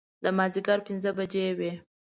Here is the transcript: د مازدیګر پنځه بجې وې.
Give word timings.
د 0.23 0.25
مازدیګر 0.37 0.79
پنځه 0.87 1.11
بجې 1.17 1.45
وې. 1.57 1.71